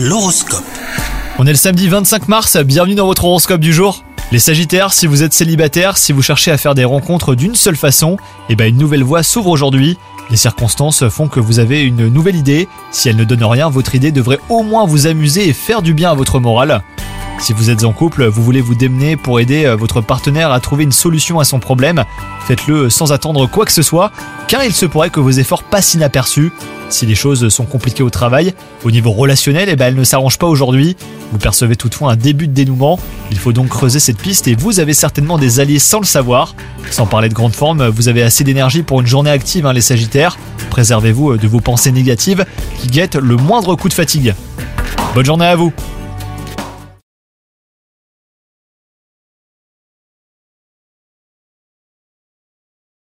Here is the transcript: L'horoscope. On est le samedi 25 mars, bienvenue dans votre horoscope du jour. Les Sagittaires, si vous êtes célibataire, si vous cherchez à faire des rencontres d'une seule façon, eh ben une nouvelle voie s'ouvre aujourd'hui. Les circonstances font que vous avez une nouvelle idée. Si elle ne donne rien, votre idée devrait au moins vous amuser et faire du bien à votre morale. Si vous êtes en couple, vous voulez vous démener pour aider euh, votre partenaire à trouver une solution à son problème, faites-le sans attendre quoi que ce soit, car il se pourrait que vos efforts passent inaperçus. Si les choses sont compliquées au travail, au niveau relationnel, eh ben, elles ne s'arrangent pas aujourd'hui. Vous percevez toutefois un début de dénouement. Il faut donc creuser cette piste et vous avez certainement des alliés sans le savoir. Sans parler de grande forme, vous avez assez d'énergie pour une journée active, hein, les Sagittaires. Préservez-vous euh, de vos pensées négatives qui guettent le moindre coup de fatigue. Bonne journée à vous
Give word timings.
L'horoscope. 0.00 0.62
On 1.40 1.46
est 1.48 1.50
le 1.50 1.56
samedi 1.56 1.88
25 1.88 2.28
mars, 2.28 2.56
bienvenue 2.58 2.94
dans 2.94 3.06
votre 3.06 3.24
horoscope 3.24 3.60
du 3.60 3.72
jour. 3.72 4.04
Les 4.30 4.38
Sagittaires, 4.38 4.92
si 4.92 5.08
vous 5.08 5.24
êtes 5.24 5.32
célibataire, 5.32 5.96
si 5.96 6.12
vous 6.12 6.22
cherchez 6.22 6.52
à 6.52 6.56
faire 6.56 6.76
des 6.76 6.84
rencontres 6.84 7.34
d'une 7.34 7.56
seule 7.56 7.74
façon, 7.74 8.16
eh 8.48 8.54
ben 8.54 8.68
une 8.68 8.78
nouvelle 8.78 9.02
voie 9.02 9.24
s'ouvre 9.24 9.50
aujourd'hui. 9.50 9.98
Les 10.30 10.36
circonstances 10.36 11.08
font 11.08 11.26
que 11.26 11.40
vous 11.40 11.58
avez 11.58 11.82
une 11.82 12.06
nouvelle 12.06 12.36
idée. 12.36 12.68
Si 12.92 13.08
elle 13.08 13.16
ne 13.16 13.24
donne 13.24 13.42
rien, 13.42 13.70
votre 13.70 13.96
idée 13.96 14.12
devrait 14.12 14.38
au 14.48 14.62
moins 14.62 14.86
vous 14.86 15.08
amuser 15.08 15.48
et 15.48 15.52
faire 15.52 15.82
du 15.82 15.94
bien 15.94 16.12
à 16.12 16.14
votre 16.14 16.38
morale. 16.38 16.84
Si 17.40 17.52
vous 17.52 17.68
êtes 17.68 17.82
en 17.82 17.92
couple, 17.92 18.26
vous 18.26 18.44
voulez 18.44 18.60
vous 18.60 18.76
démener 18.76 19.16
pour 19.16 19.40
aider 19.40 19.64
euh, 19.64 19.74
votre 19.74 20.00
partenaire 20.00 20.52
à 20.52 20.60
trouver 20.60 20.84
une 20.84 20.92
solution 20.92 21.40
à 21.40 21.44
son 21.44 21.58
problème, 21.58 22.04
faites-le 22.46 22.88
sans 22.88 23.12
attendre 23.12 23.46
quoi 23.48 23.64
que 23.64 23.72
ce 23.72 23.82
soit, 23.82 24.12
car 24.46 24.64
il 24.64 24.72
se 24.72 24.86
pourrait 24.86 25.10
que 25.10 25.20
vos 25.20 25.30
efforts 25.30 25.64
passent 25.64 25.94
inaperçus. 25.94 26.52
Si 26.90 27.04
les 27.04 27.14
choses 27.14 27.48
sont 27.50 27.64
compliquées 27.64 28.02
au 28.02 28.10
travail, 28.10 28.54
au 28.84 28.90
niveau 28.90 29.12
relationnel, 29.12 29.68
eh 29.68 29.76
ben, 29.76 29.86
elles 29.86 29.94
ne 29.94 30.04
s'arrangent 30.04 30.38
pas 30.38 30.46
aujourd'hui. 30.46 30.96
Vous 31.32 31.38
percevez 31.38 31.76
toutefois 31.76 32.12
un 32.12 32.16
début 32.16 32.48
de 32.48 32.54
dénouement. 32.54 32.98
Il 33.30 33.38
faut 33.38 33.52
donc 33.52 33.68
creuser 33.68 34.00
cette 34.00 34.18
piste 34.18 34.48
et 34.48 34.54
vous 34.54 34.80
avez 34.80 34.94
certainement 34.94 35.36
des 35.36 35.60
alliés 35.60 35.78
sans 35.78 36.00
le 36.00 36.06
savoir. 36.06 36.54
Sans 36.90 37.06
parler 37.06 37.28
de 37.28 37.34
grande 37.34 37.54
forme, 37.54 37.86
vous 37.88 38.08
avez 38.08 38.22
assez 38.22 38.42
d'énergie 38.42 38.82
pour 38.82 39.00
une 39.00 39.06
journée 39.06 39.30
active, 39.30 39.66
hein, 39.66 39.74
les 39.74 39.82
Sagittaires. 39.82 40.38
Préservez-vous 40.70 41.32
euh, 41.32 41.36
de 41.36 41.46
vos 41.46 41.60
pensées 41.60 41.92
négatives 41.92 42.46
qui 42.80 42.88
guettent 42.88 43.16
le 43.16 43.36
moindre 43.36 43.74
coup 43.74 43.88
de 43.88 43.94
fatigue. 43.94 44.34
Bonne 45.14 45.26
journée 45.26 45.46
à 45.46 45.56
vous 45.56 45.72